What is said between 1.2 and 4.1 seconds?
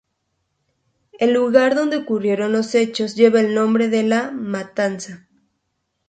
lugar donde ocurrió los hechos lleva el nombre de